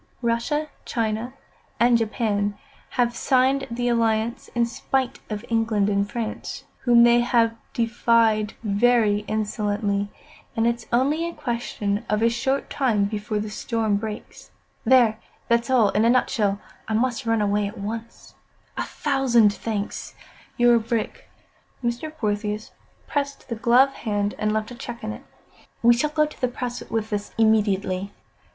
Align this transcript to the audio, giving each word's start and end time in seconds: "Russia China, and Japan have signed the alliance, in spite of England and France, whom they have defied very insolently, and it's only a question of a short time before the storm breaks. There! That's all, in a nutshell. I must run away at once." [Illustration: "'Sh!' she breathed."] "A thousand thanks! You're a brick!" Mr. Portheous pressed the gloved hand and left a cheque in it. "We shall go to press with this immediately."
"Russia 0.23 0.67
China, 0.83 1.31
and 1.79 1.95
Japan 1.95 2.57
have 2.97 3.15
signed 3.15 3.67
the 3.69 3.87
alliance, 3.87 4.49
in 4.55 4.65
spite 4.65 5.19
of 5.29 5.45
England 5.47 5.89
and 5.91 6.09
France, 6.09 6.63
whom 6.79 7.03
they 7.03 7.19
have 7.19 7.55
defied 7.73 8.55
very 8.63 9.19
insolently, 9.27 10.09
and 10.55 10.65
it's 10.65 10.87
only 10.91 11.29
a 11.29 11.33
question 11.35 12.03
of 12.09 12.23
a 12.23 12.29
short 12.31 12.67
time 12.67 13.05
before 13.05 13.37
the 13.37 13.51
storm 13.51 13.95
breaks. 13.95 14.49
There! 14.85 15.19
That's 15.49 15.69
all, 15.69 15.89
in 15.89 16.03
a 16.03 16.09
nutshell. 16.09 16.59
I 16.87 16.95
must 16.95 17.27
run 17.27 17.39
away 17.39 17.67
at 17.67 17.77
once." 17.77 18.33
[Illustration: 18.79 18.79
"'Sh!' 18.79 18.79
she 18.79 18.79
breathed."] 18.79 18.79
"A 18.79 19.01
thousand 19.03 19.53
thanks! 19.53 20.15
You're 20.57 20.75
a 20.77 20.79
brick!" 20.79 21.29
Mr. 21.83 22.17
Portheous 22.17 22.71
pressed 23.07 23.49
the 23.49 23.55
gloved 23.55 23.97
hand 23.97 24.33
and 24.39 24.51
left 24.51 24.71
a 24.71 24.73
cheque 24.75 25.03
in 25.03 25.11
it. 25.13 25.23
"We 25.83 25.93
shall 25.95 26.09
go 26.09 26.25
to 26.25 26.47
press 26.47 26.81
with 26.89 27.11
this 27.11 27.35
immediately." 27.37 28.11